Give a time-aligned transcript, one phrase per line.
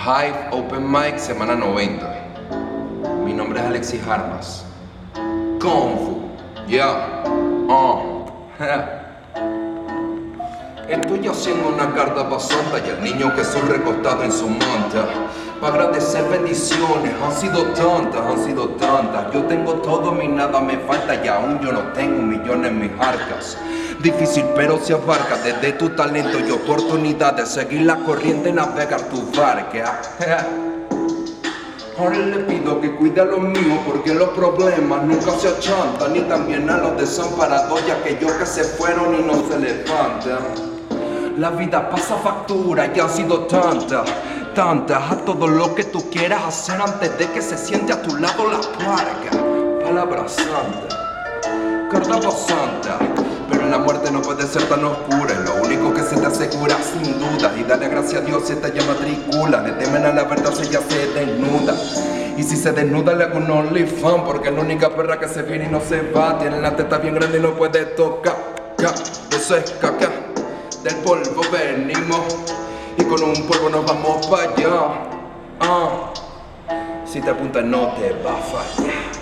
[0.00, 3.22] Hive Open Mic, semana 90.
[3.22, 4.64] Mi nombre es Alexis Armas.
[5.60, 6.22] Kung Fu.
[6.66, 7.22] Yeah.
[7.68, 8.24] Uh.
[10.88, 15.06] Estoy haciendo una carta pasanta y el niño Jesús recostado en su manta.
[15.60, 19.30] Para agradecer bendiciones, han sido tantas, han sido tantas.
[19.34, 22.90] Yo tengo todo, mi nada me falta y aún yo no tengo millón en mis
[22.98, 23.58] arcas.
[24.02, 29.30] Difícil pero se abarca desde tu talento y oportunidad de seguir la corriente, navegar tu
[29.38, 30.00] barca.
[31.98, 36.20] Ahora le pido que cuide a los míos porque los problemas nunca se achantan ni
[36.20, 40.70] también a los desamparados y aquellos que se fueron y no se levantan.
[41.36, 44.08] La vida pasa factura y han sido tantas,
[44.54, 48.16] tantas a todo lo que tú quieras hacer antes de que se siente a tu
[48.16, 49.82] lado la plaga.
[49.82, 52.98] Palabra santa, carta santa.
[53.50, 56.76] Pero la muerte no puede ser tan oscura, es lo único que se te asegura
[56.82, 57.52] sin duda.
[57.58, 60.68] Y dale gracias a Dios si esta ya matricula, le temen a la verdad si
[60.68, 61.74] ella se desnuda.
[62.36, 65.42] Y si se desnuda le hago un OnlyFans, porque es la única perra que se
[65.42, 66.38] viene y no se va.
[66.38, 68.36] Tiene la teta bien grande y no puede tocar.
[68.78, 68.94] Ya,
[69.36, 70.08] eso es caca,
[70.82, 72.54] del polvo venimos.
[72.98, 74.70] Y con un polvo nos vamos para allá.
[75.60, 76.12] Ah,
[77.04, 79.19] si te apuntas no te va a fallar.